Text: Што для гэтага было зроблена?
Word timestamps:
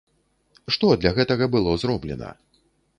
Што 0.77 0.89
для 1.03 1.11
гэтага 1.19 1.51
было 1.57 1.79
зроблена? 1.85 2.37